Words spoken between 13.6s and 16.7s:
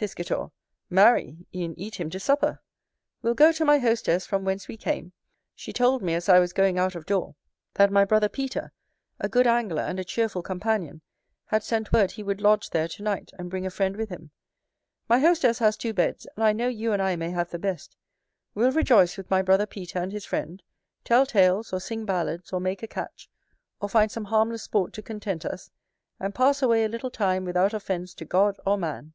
a friend with him. My hostess has two beds, and I know